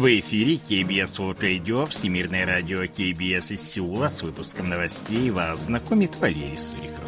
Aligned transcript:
В 0.00 0.06
эфире 0.18 0.54
KBS 0.54 1.18
World 1.18 1.40
Radio, 1.40 1.86
Всемирное 1.86 2.46
радио 2.46 2.84
KBS 2.84 3.52
из 3.52 3.60
Сеула 3.60 4.08
с 4.08 4.22
выпуском 4.22 4.70
новостей 4.70 5.28
вас 5.28 5.66
знакомит 5.66 6.16
Валерий 6.16 6.56
Суриков. 6.56 7.04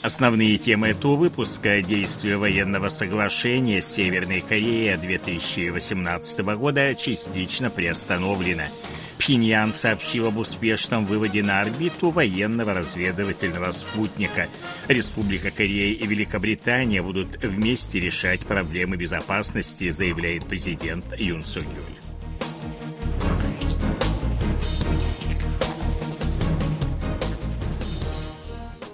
Основные 0.00 0.56
темы 0.56 0.88
этого 0.88 1.16
выпуска– 1.16 1.82
действие 1.82 2.38
военного 2.38 2.88
соглашения 2.88 3.82
с 3.82 3.92
Северной 3.92 4.40
Кореей 4.40 4.96
2018 4.96 6.38
года 6.56 6.94
частично 6.94 7.68
приостановлено– 7.68 8.64
Пхеньян 9.18 9.74
сообщил 9.74 10.28
об 10.28 10.38
успешном 10.38 11.04
выводе 11.04 11.42
на 11.42 11.60
орбиту 11.60 12.10
военного 12.10 12.72
разведывательного 12.72 13.72
спутника. 13.72 14.48
Республика 14.86 15.50
Корея 15.50 15.94
и 15.94 16.06
Великобритания 16.06 17.02
будут 17.02 17.42
вместе 17.42 18.00
решать 18.00 18.40
проблемы 18.40 18.96
безопасности, 18.96 19.90
заявляет 19.90 20.46
президент 20.46 21.04
Юн 21.18 21.44
Су 21.44 21.60
Гюль. 21.60 22.07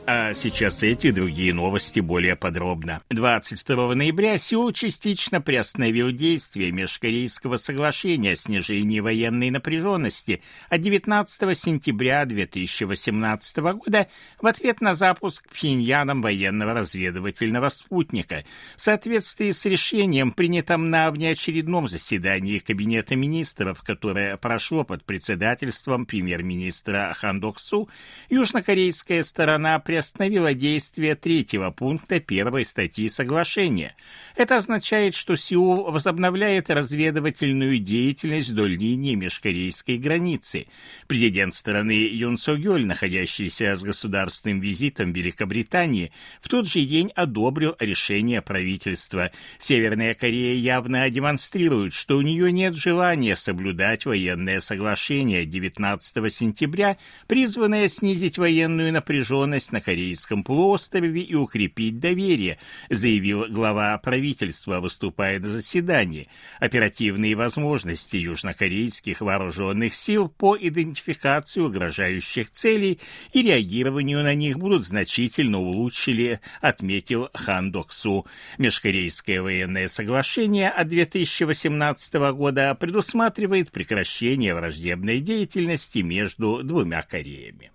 А 0.06 0.34
сейчас 0.34 0.82
эти 0.82 1.06
и 1.06 1.12
другие 1.12 1.54
новости 1.54 2.00
более 2.00 2.36
подробно. 2.36 3.00
22 3.08 3.94
ноября 3.94 4.36
Сеул 4.36 4.70
частично 4.70 5.40
приостановил 5.40 6.12
действие 6.12 6.72
Межкорейского 6.72 7.56
соглашения 7.56 8.32
о 8.32 8.36
снижении 8.36 9.00
военной 9.00 9.48
напряженности, 9.48 10.42
а 10.68 10.76
19 10.76 11.58
сентября 11.58 12.26
2018 12.26 13.56
года 13.56 14.06
в 14.42 14.46
ответ 14.46 14.82
на 14.82 14.94
запуск 14.94 15.48
Пхеньяном 15.48 16.20
военного 16.20 16.74
разведывательного 16.74 17.70
спутника. 17.70 18.44
В 18.76 18.82
соответствии 18.82 19.52
с 19.52 19.64
решением, 19.64 20.32
принятым 20.32 20.90
на 20.90 21.10
внеочередном 21.10 21.88
заседании 21.88 22.58
Кабинета 22.58 23.16
министров, 23.16 23.82
которое 23.82 24.36
прошло 24.36 24.84
под 24.84 25.02
председательством 25.04 26.04
премьер-министра 26.04 27.14
Хан 27.16 27.40
Док 27.40 27.58
Су, 27.58 27.88
южнокорейская 28.28 29.22
сторона 29.22 29.78
приостановила 29.94 30.54
действие 30.54 31.14
третьего 31.14 31.70
пункта 31.70 32.18
первой 32.18 32.64
статьи 32.64 33.08
соглашения. 33.08 33.94
Это 34.34 34.56
означает, 34.56 35.14
что 35.14 35.36
Сеул 35.36 35.92
возобновляет 35.92 36.68
разведывательную 36.68 37.78
деятельность 37.78 38.48
вдоль 38.48 38.74
линии 38.74 39.14
межкорейской 39.14 39.98
границы. 39.98 40.66
Президент 41.06 41.54
страны 41.54 42.08
Юн 42.12 42.38
Со 42.38 42.56
Гёль, 42.56 42.84
находящийся 42.84 43.76
с 43.76 43.84
государственным 43.84 44.58
визитом 44.58 45.12
в 45.12 45.16
Великобритании, 45.16 46.10
в 46.40 46.48
тот 46.48 46.66
же 46.68 46.80
день 46.80 47.12
одобрил 47.14 47.76
решение 47.78 48.42
правительства. 48.42 49.30
Северная 49.60 50.14
Корея 50.14 50.56
явно 50.56 51.08
демонстрирует, 51.08 51.94
что 51.94 52.16
у 52.16 52.22
нее 52.22 52.50
нет 52.50 52.74
желания 52.74 53.36
соблюдать 53.36 54.06
военное 54.06 54.58
соглашение 54.58 55.46
19 55.46 56.34
сентября, 56.34 56.96
призванное 57.28 57.86
снизить 57.86 58.38
военную 58.38 58.92
напряженность 58.92 59.70
на 59.70 59.83
Корейском 59.84 60.42
полуострове 60.42 61.20
и 61.20 61.34
укрепить 61.34 61.98
доверие, 61.98 62.58
заявил 62.90 63.46
глава 63.48 63.96
правительства, 63.98 64.80
выступая 64.80 65.38
на 65.38 65.50
заседании. 65.50 66.28
Оперативные 66.58 67.36
возможности 67.36 68.16
южнокорейских 68.16 69.20
вооруженных 69.20 69.94
сил 69.94 70.28
по 70.28 70.56
идентификации 70.56 71.60
угрожающих 71.60 72.50
целей 72.50 72.98
и 73.32 73.42
реагированию 73.42 74.22
на 74.22 74.34
них 74.34 74.58
будут 74.58 74.86
значительно 74.86 75.58
улучшили, 75.58 76.40
отметил 76.60 77.28
Хан 77.34 77.70
Доксу. 77.70 78.26
Межкорейское 78.58 79.42
военное 79.42 79.88
соглашение 79.88 80.70
от 80.70 80.88
2018 80.88 82.14
года 82.32 82.74
предусматривает 82.74 83.70
прекращение 83.70 84.54
враждебной 84.54 85.20
деятельности 85.20 85.98
между 85.98 86.62
двумя 86.62 87.02
Кореями. 87.02 87.70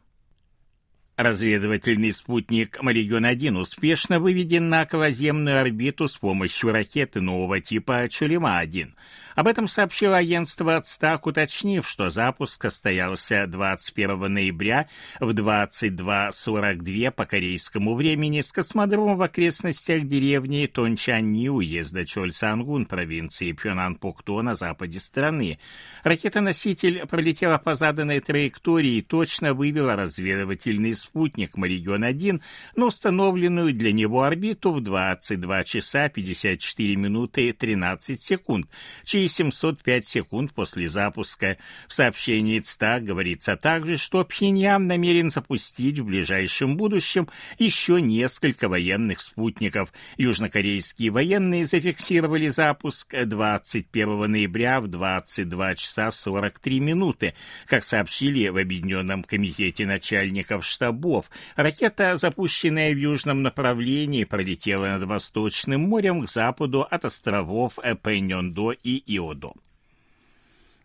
Разведывательный 1.20 2.14
спутник 2.14 2.82
«Маригон-1» 2.82 3.60
успешно 3.60 4.22
выведен 4.22 4.70
на 4.70 4.84
околоземную 4.84 5.60
орбиту 5.60 6.08
с 6.08 6.16
помощью 6.16 6.72
ракеты 6.72 7.20
нового 7.20 7.60
типа 7.60 8.08
«Чулима-1». 8.08 8.94
Об 9.36 9.48
этом 9.48 9.68
сообщило 9.68 10.18
агентство 10.18 10.78
«Ацтак», 10.78 11.28
уточнив, 11.28 11.88
что 11.88 12.10
запуск 12.10 12.64
состоялся 12.64 13.46
21 13.48 14.34
ноября 14.34 14.88
в 15.20 15.30
22.42 15.30 17.12
по 17.12 17.26
корейскому 17.26 17.96
времени 17.96 18.42
с 18.42 18.52
космодрома 18.52 19.16
в 19.16 19.22
окрестностях 19.22 20.04
деревни 20.04 20.66
Тончанни 20.66 21.48
уезда 21.48 22.06
Чольсангун 22.06 22.86
провинции 22.86 23.52
Пьонан-Пукто 23.52 24.42
на 24.42 24.56
западе 24.56 25.00
страны. 25.00 25.60
Ракета-носитель 26.04 27.06
пролетела 27.06 27.58
по 27.58 27.76
заданной 27.76 28.20
траектории 28.20 28.98
и 28.98 29.02
точно 29.02 29.54
вывела 29.54 29.96
разведывательный 29.96 30.96
спутник 30.96 31.56
«Маригон-1» 31.56 32.42
на 32.76 32.86
установленную 32.86 33.74
для 33.74 33.92
него 33.92 34.24
орбиту 34.24 34.74
в 34.74 34.82
22 34.82 35.64
часа 35.66 36.10
54 36.10 36.96
минуты 36.96 37.54
13 37.54 38.22
секунд. 38.22 38.68
Через 39.04 39.19
705 39.28 40.06
секунд 40.06 40.54
после 40.54 40.88
запуска. 40.88 41.58
В 41.88 41.94
сообщении 41.94 42.60
ЦТА 42.60 43.00
говорится 43.02 43.56
также, 43.56 43.98
что 43.98 44.24
Пхеньян 44.24 44.88
намерен 44.88 45.32
запустить 45.32 46.00
в 46.00 46.06
ближайшем 46.06 46.78
будущем 46.78 47.28
еще 47.58 48.02
несколько 48.02 48.70
военных 48.70 49.20
спутников. 49.20 49.92
Южнокорейские 50.18 51.12
военные 51.12 51.66
зафиксировали 51.66 52.50
запуск 52.50 53.14
21 53.14 54.32
ноября 54.32 54.82
в 54.82 54.88
22 54.88 55.76
часа 55.76 56.12
43 56.12 56.80
минуты. 56.80 57.34
Как 57.66 57.84
сообщили 57.84 58.48
в 58.50 58.58
Объединенном 58.58 59.24
комитете 59.24 59.86
начальников 59.86 60.66
штабов, 60.66 61.30
ракета, 61.56 62.18
запущенная 62.18 62.94
в 62.94 62.98
южном 62.98 63.42
направлении, 63.42 64.24
пролетела 64.24 64.88
над 64.88 65.04
Восточным 65.04 65.82
морем 65.82 66.26
к 66.26 66.30
западу 66.30 66.82
от 66.90 67.06
островов 67.06 67.80
Пэньондо 68.02 68.72
и 68.72 69.04
Иодо. 69.16 69.52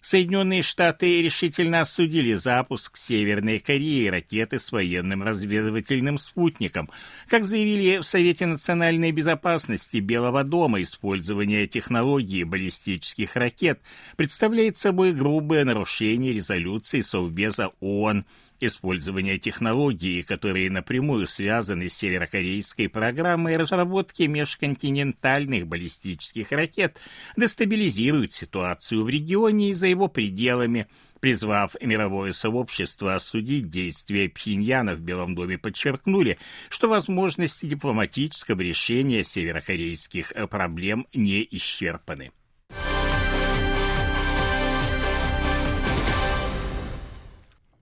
Соединенные 0.05 0.61
Штаты 0.61 1.23
решительно 1.23 1.81
осудили 1.81 2.35
запуск 2.35 2.99
Северной 2.99 3.59
Кореи 3.59 4.09
ракеты 4.09 4.59
с 4.59 4.71
военным 4.71 5.23
разведывательным 5.23 6.19
спутником. 6.19 6.91
Как 7.27 7.47
заявили 7.47 7.97
в 7.97 8.03
Совете 8.03 8.45
национальной 8.45 9.13
безопасности 9.13 9.97
Белого 9.97 10.45
дома, 10.45 10.83
использование 10.83 11.67
технологии 11.67 12.45
баллистических 12.45 13.35
ракет 13.35 13.81
представляет 14.19 14.77
собой 14.77 15.15
грубое 15.15 15.65
нарушение 15.65 16.35
резолюции 16.35 17.01
Совбеза 17.01 17.71
ООН 17.81 18.27
использование 18.61 19.39
технологий, 19.39 20.23
которые 20.23 20.71
напрямую 20.71 21.27
связаны 21.27 21.89
с 21.89 21.95
северокорейской 21.95 22.89
программой 22.89 23.57
разработки 23.57 24.23
межконтинентальных 24.23 25.67
баллистических 25.67 26.53
ракет, 26.53 26.99
дестабилизирует 27.37 28.33
ситуацию 28.33 29.05
в 29.05 29.09
регионе 29.09 29.71
и 29.71 29.75
за 29.75 29.93
его 29.95 30.09
пределами, 30.09 30.87
призвав 31.21 31.75
мировое 31.81 32.33
сообщество 32.33 33.15
осудить 33.15 33.71
действия 33.71 34.29
Пхеньяна 34.29 34.95
в 34.95 35.01
Белом 35.01 35.35
доме, 35.35 35.57
подчеркнули, 35.57 36.39
что 36.69 36.89
возможности 36.89 37.67
дипломатического 37.67 38.61
решения 38.61 39.25
северокорейских 39.25 40.33
проблем 40.51 41.07
не 41.15 41.47
исчерпаны. 41.51 42.33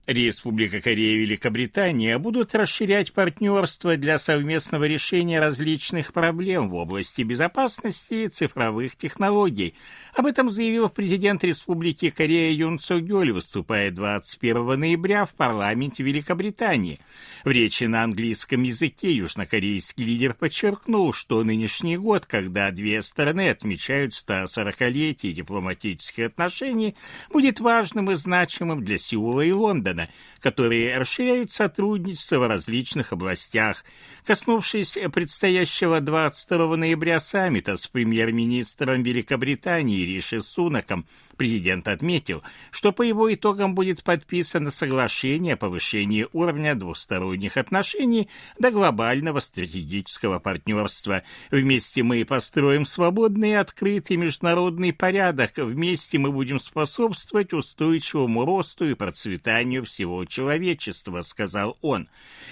Республика 0.05 0.81
Корея 0.81 1.15
и 1.15 1.19
Великобритания 1.19 2.17
будут 2.17 2.53
расширять 2.53 3.13
партнерство 3.13 3.95
для 3.95 4.19
совместного 4.19 4.83
решения 4.83 5.39
различных 5.39 6.11
проблем 6.11 6.69
в 6.69 6.75
области 6.75 7.21
безопасности 7.21 8.25
и 8.25 8.27
цифровых 8.27 8.97
технологий. 8.97 9.75
Об 10.13 10.25
этом 10.25 10.49
заявил 10.49 10.89
президент 10.89 11.45
Республики 11.45 12.09
Корея 12.09 12.51
Юн 12.51 12.79
Со 12.79 12.99
Гёль, 12.99 13.31
выступая 13.31 13.91
21 13.91 14.77
ноября 14.77 15.25
в 15.25 15.33
парламенте 15.35 16.03
Великобритании. 16.03 16.99
В 17.45 17.49
речи 17.49 17.85
на 17.85 18.03
английском 18.03 18.63
языке 18.63 19.13
южнокорейский 19.13 20.03
лидер 20.03 20.33
подчеркнул, 20.33 21.13
что 21.13 21.41
нынешний 21.45 21.95
год, 21.95 22.25
когда 22.25 22.71
две 22.71 23.01
стороны 23.01 23.49
отмечают 23.49 24.11
140-летие 24.11 25.31
дипломатических 25.31 26.25
отношений, 26.25 26.95
будет 27.31 27.61
важным 27.61 28.11
и 28.11 28.15
значимым 28.15 28.83
для 28.83 28.97
Сеула 28.97 29.41
и 29.41 29.51
Лондона 29.53 29.92
Байдена, 29.93 30.09
которые 30.39 30.97
расширяют 30.97 31.51
сотрудничество 31.51 32.39
в 32.39 32.47
различных 32.47 33.13
областях. 33.13 33.85
Коснувшись 34.25 34.97
предстоящего 35.13 36.01
22 36.01 36.75
ноября 36.75 37.19
саммита 37.19 37.77
с 37.77 37.87
премьер-министром 37.87 39.03
Великобритании 39.03 40.05
Риши 40.05 40.41
Сунаком, 40.41 41.05
Президент 41.37 41.87
отметил, 41.87 42.43
что 42.69 42.91
по 42.91 43.01
его 43.01 43.33
итогам 43.33 43.73
будет 43.73 44.03
подписано 44.03 44.69
соглашение 44.69 45.55
о 45.55 45.57
повышении 45.57 46.27
уровня 46.31 46.75
двусторонних 46.75 47.57
отношений 47.57 48.29
до 48.59 48.69
глобального 48.69 49.39
стратегического 49.39 50.37
партнерства. 50.39 51.23
Вместе 51.49 52.03
мы 52.03 52.23
построим 52.23 52.85
свободный 52.85 53.51
и 53.51 53.53
открытый 53.53 54.17
международный 54.17 54.93
порядок. 54.93 55.57
Вместе 55.57 56.19
мы 56.19 56.31
будем 56.31 56.59
способствовать 56.59 57.51
устойчивому 57.53 58.45
росту 58.45 58.87
и 58.87 58.93
процветанию 58.93 59.85
всего 59.85 60.25
человечества, 60.25 61.21
сказал 61.21 61.77
он. 61.81 62.07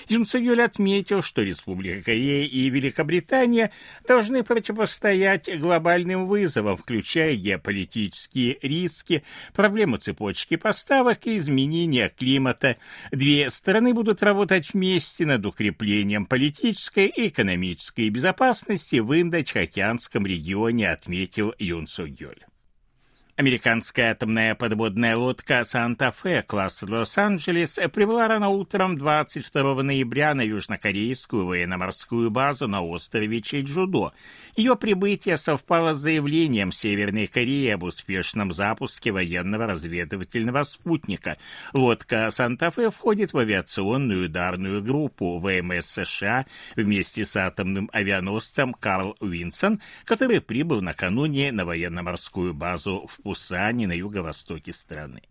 Юн 0.07 0.25
отметил, 0.59 1.21
что 1.21 1.43
Республика 1.43 2.05
Корея 2.05 2.47
и 2.47 2.69
Великобритания 2.69 3.71
должны 4.07 4.43
противостоять 4.43 5.49
глобальным 5.59 6.27
вызовам, 6.27 6.77
включая 6.77 7.35
геополитические 7.35 8.57
риски, 8.71 9.23
проблему 9.53 9.97
цепочки 9.97 10.55
поставок 10.55 11.27
и 11.27 11.37
изменения 11.37 12.09
климата. 12.09 12.77
Две 13.11 13.49
стороны 13.49 13.93
будут 13.93 14.23
работать 14.23 14.73
вместе 14.73 15.25
над 15.25 15.45
укреплением 15.45 16.25
политической 16.25 17.07
и 17.07 17.27
экономической 17.27 18.09
безопасности 18.09 18.97
в 18.97 19.11
Индо-Тихоокеанском 19.11 20.25
регионе, 20.25 20.89
отметил 20.89 21.53
Юн 21.59 21.87
Сугёль. 21.87 22.50
Американская 23.37 24.11
атомная 24.11 24.55
подводная 24.55 25.15
лодка 25.15 25.63
«Санта-Фе» 25.63 26.43
класса 26.43 26.85
«Лос-Анджелес» 26.85 27.79
прибыла 27.93 28.27
рано 28.27 28.49
утром 28.49 28.97
22 28.97 29.83
ноября 29.83 30.33
на 30.33 30.41
южнокорейскую 30.41 31.45
военно-морскую 31.45 32.29
базу 32.29 32.67
на 32.67 32.83
острове 32.83 33.41
Чеджудо. 33.41 34.11
Ее 34.57 34.75
прибытие 34.75 35.37
совпало 35.37 35.93
с 35.93 35.97
заявлением 35.97 36.73
Северной 36.73 37.25
Кореи 37.25 37.69
об 37.69 37.83
успешном 37.83 38.51
запуске 38.51 39.11
военного 39.13 39.65
разведывательного 39.65 40.63
спутника. 40.65 41.37
Лодка 41.73 42.29
«Санта-Фе» 42.31 42.91
входит 42.91 43.31
в 43.31 43.37
авиационную 43.37 44.25
ударную 44.25 44.83
группу 44.83 45.39
ВМС 45.39 45.85
США 45.85 46.45
вместе 46.75 47.25
с 47.25 47.37
атомным 47.37 47.89
авианосцем 47.93 48.73
«Карл 48.73 49.15
Уинсон», 49.21 49.81
который 50.03 50.41
прибыл 50.41 50.81
накануне 50.81 51.53
на 51.53 51.63
военно-морскую 51.63 52.53
базу 52.53 53.07
в 53.07 53.20
Пусане 53.23 53.87
на 53.87 53.93
юго-востоке 53.93 54.73
страны. 54.73 55.21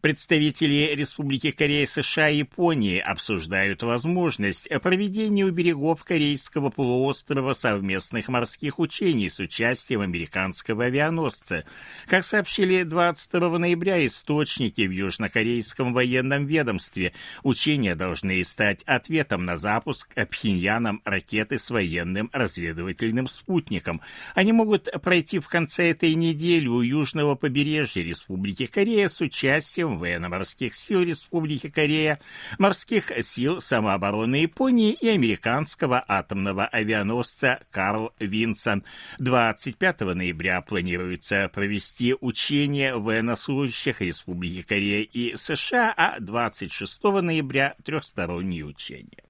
Представители 0.00 0.94
Республики 0.94 1.50
Корея, 1.50 1.84
США 1.84 2.30
и 2.30 2.38
Японии 2.38 2.98
обсуждают 2.98 3.82
возможность 3.82 4.66
проведения 4.80 5.44
у 5.44 5.50
берегов 5.50 6.04
Корейского 6.04 6.70
полуострова 6.70 7.52
совместных 7.52 8.28
морских 8.28 8.78
учений 8.78 9.28
с 9.28 9.40
участием 9.40 10.00
американского 10.00 10.86
авианосца. 10.86 11.64
Как 12.06 12.24
сообщили 12.24 12.82
22 12.82 13.58
ноября 13.58 14.06
источники 14.06 14.86
в 14.86 14.90
южнокорейском 14.90 15.92
военном 15.92 16.46
ведомстве, 16.46 17.12
учения 17.42 17.94
должны 17.94 18.42
стать 18.42 18.82
ответом 18.84 19.44
на 19.44 19.58
запуск 19.58 20.14
Пхеньяном 20.30 21.02
ракеты 21.04 21.58
с 21.58 21.68
военным 21.68 22.30
разведывательным 22.32 23.28
спутником. 23.28 24.00
Они 24.34 24.52
могут 24.52 24.88
пройти 25.02 25.40
в 25.40 25.48
конце 25.48 25.90
этой 25.90 26.14
недели 26.14 26.68
у 26.68 26.80
южного 26.80 27.34
побережья 27.34 28.02
Республики 28.02 28.64
Корея 28.64 29.08
с 29.08 29.20
участием 29.20 29.89
составом 29.90 29.98
военно-морских 29.98 30.74
сил 30.74 31.02
Республики 31.02 31.68
Корея, 31.68 32.20
морских 32.58 33.12
сил 33.22 33.60
самообороны 33.60 34.36
Японии 34.36 34.92
и 34.92 35.08
американского 35.08 36.04
атомного 36.06 36.66
авианосца 36.66 37.60
«Карл 37.70 38.12
Винсон». 38.18 38.84
25 39.18 40.00
ноября 40.00 40.60
планируется 40.60 41.50
провести 41.52 42.14
учения 42.20 42.94
военнослужащих 42.94 44.00
Республики 44.00 44.62
Корея 44.62 45.02
и 45.02 45.36
США, 45.36 45.92
а 45.96 46.20
26 46.20 47.02
ноября– 47.04 47.74
трехсторонние 47.84 48.64
учения. 48.64 49.29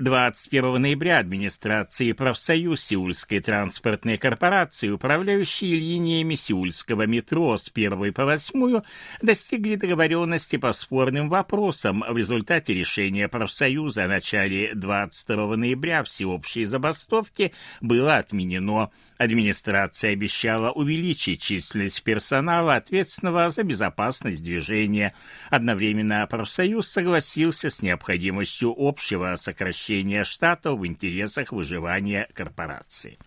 21 0.00 0.82
ноября 0.82 1.20
администрации 1.20 2.10
профсоюз 2.10 2.82
Сеульской 2.82 3.38
транспортной 3.38 4.16
корпорации, 4.16 4.88
управляющие 4.88 5.76
линиями 5.76 6.34
сеульского 6.34 7.06
метро 7.06 7.56
с 7.56 7.70
1 7.72 8.12
по 8.12 8.24
8, 8.24 8.80
достигли 9.22 9.76
договоренности 9.76 10.56
по 10.56 10.72
спорным 10.72 11.28
вопросам. 11.28 12.02
В 12.08 12.16
результате 12.16 12.74
решения 12.74 13.28
профсоюза 13.28 14.06
о 14.06 14.08
начале 14.08 14.74
22 14.74 15.56
ноября 15.56 16.02
всеобщей 16.02 16.64
забастовки 16.64 17.52
было 17.80 18.16
отменено. 18.16 18.90
Администрация 19.16 20.10
обещала 20.10 20.72
увеличить 20.72 21.40
численность 21.40 22.02
персонала, 22.02 22.74
ответственного 22.74 23.48
за 23.50 23.62
безопасность 23.62 24.42
движения. 24.42 25.14
Одновременно 25.50 26.26
профсоюз 26.28 26.88
согласился 26.88 27.70
с 27.70 27.80
необходимостью 27.80 28.74
общего 28.76 29.36
сокращения 29.36 29.83
штата 30.24 30.74
в 30.74 30.86
интересах 30.86 31.52
выживания 31.52 32.28
корпорации. 32.32 33.18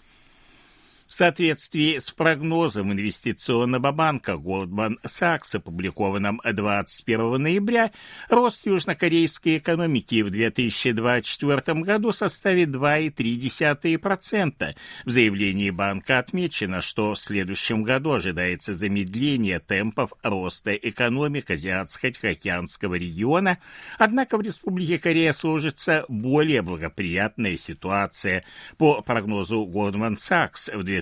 В 1.07 1.13
соответствии 1.13 1.99
с 1.99 2.11
прогнозом 2.11 2.91
инвестиционного 2.91 3.93
банка 3.93 4.33
Goldman 4.33 4.97
Sachs, 5.05 5.55
опубликованным 5.55 6.41
21 6.43 7.41
ноября, 7.41 7.91
рост 8.29 8.65
южнокорейской 8.65 9.57
экономики 9.57 10.21
в 10.21 10.29
2024 10.29 11.81
году 11.81 12.11
составит 12.11 12.69
2,3%. 12.69 14.75
В 15.05 15.09
заявлении 15.09 15.69
банка 15.69 16.19
отмечено, 16.19 16.81
что 16.81 17.13
в 17.13 17.19
следующем 17.19 17.83
году 17.83 18.11
ожидается 18.11 18.73
замедление 18.73 19.61
темпов 19.61 20.11
роста 20.23 20.75
экономик 20.75 21.49
Азиатско-Тихоокеанского 21.49 22.95
региона, 22.95 23.59
однако 23.97 24.37
в 24.37 24.41
Республике 24.41 24.99
Корея 24.99 25.31
сложится 25.31 26.03
более 26.09 26.61
благоприятная 26.61 27.55
ситуация. 27.55 28.43
По 28.77 29.01
прогнозу 29.01 29.65
Goldman 29.65 30.17
Sachs 30.17 30.75
в 30.75 30.83
2024 30.83 30.96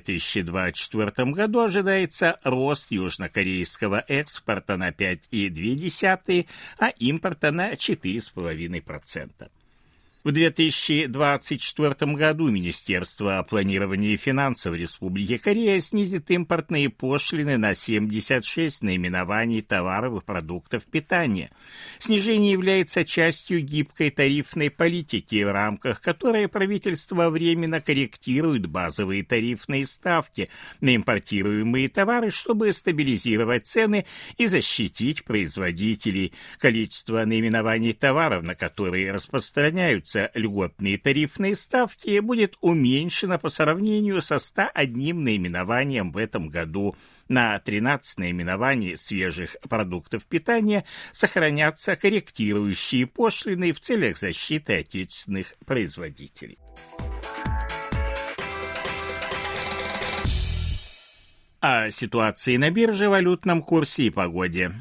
году 1.33 1.61
ожидается 1.61 2.37
рост 2.43 2.91
южнокорейского 2.91 4.03
экспорта 4.07 4.77
на 4.77 4.89
5,2, 4.89 6.47
а 6.79 6.89
импорта 6.89 7.51
на 7.51 7.73
4,5%. 7.73 9.49
В 10.25 10.31
2024 10.31 12.13
году 12.15 12.49
Министерство 12.49 13.45
планирования 13.47 14.15
и 14.15 14.17
финансов 14.17 14.73
Республики 14.73 15.37
Корея 15.37 15.79
снизит 15.79 16.31
импортные 16.31 16.89
пошлины 16.89 17.59
на 17.59 17.75
76 17.75 18.81
наименований 18.81 19.61
товаров 19.61 20.23
и 20.23 20.25
продуктов 20.25 20.83
питания. 20.85 21.51
Снижение 21.99 22.53
является 22.53 23.05
частью 23.05 23.61
гибкой 23.61 24.09
тарифной 24.09 24.71
политики, 24.71 25.43
в 25.43 25.53
рамках 25.53 26.01
которой 26.01 26.47
правительство 26.47 27.29
временно 27.29 27.79
корректирует 27.79 28.65
базовые 28.65 29.23
тарифные 29.23 29.85
ставки 29.85 30.49
на 30.81 30.95
импортируемые 30.95 31.87
товары, 31.87 32.31
чтобы 32.31 32.73
стабилизировать 32.73 33.67
цены 33.67 34.07
и 34.37 34.47
защитить 34.47 35.23
производителей. 35.23 36.33
Количество 36.57 37.23
наименований 37.25 37.93
товаров, 37.93 38.41
на 38.41 38.55
которые 38.55 39.11
распространяются 39.11 40.14
повышаются 40.15 40.31
льготные 40.33 40.97
тарифные 40.97 41.55
ставки, 41.55 42.19
будет 42.19 42.55
уменьшено 42.61 43.37
по 43.37 43.49
сравнению 43.49 44.21
со 44.21 44.39
101 44.39 45.23
наименованием 45.23 46.11
в 46.11 46.17
этом 46.17 46.49
году. 46.49 46.95
На 47.27 47.59
13 47.59 48.19
наименований 48.19 48.95
свежих 48.95 49.57
продуктов 49.69 50.25
питания 50.25 50.85
сохранятся 51.11 51.95
корректирующие 51.95 53.07
пошлины 53.07 53.73
в 53.73 53.79
целях 53.79 54.17
защиты 54.17 54.79
отечественных 54.79 55.53
производителей. 55.65 56.57
О 61.59 61.89
ситуации 61.89 62.57
на 62.57 62.69
бирже, 62.69 63.09
валютном 63.09 63.63
курсе 63.63 64.03
и 64.03 64.09
погоде. 64.11 64.71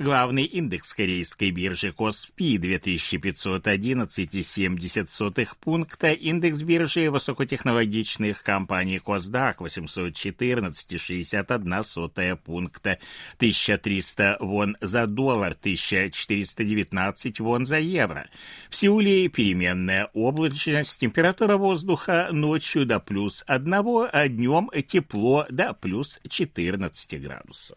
Главный 0.00 0.44
индекс 0.44 0.92
корейской 0.94 1.50
биржи 1.50 1.92
Коспи 1.92 2.56
2511,70 2.56 5.48
пункта, 5.60 6.12
индекс 6.12 6.62
биржи 6.62 7.10
высокотехнологичных 7.10 8.42
компаний 8.42 8.98
Косдак 8.98 9.60
814,61 9.60 12.36
пункта, 12.36 12.98
1300 13.36 14.38
вон 14.40 14.78
за 14.80 15.06
доллар, 15.06 15.50
1419 15.50 17.40
вон 17.40 17.66
за 17.66 17.78
евро. 17.78 18.26
В 18.70 18.76
Сеуле 18.76 19.28
переменная 19.28 20.08
облачность, 20.14 20.98
температура 20.98 21.58
воздуха 21.58 22.30
ночью 22.32 22.86
до 22.86 23.00
плюс 23.00 23.44
1, 23.46 23.74
а 24.10 24.28
днем 24.28 24.70
тепло 24.86 25.44
до 25.50 25.74
плюс 25.74 26.18
14 26.26 27.20
градусов. 27.20 27.76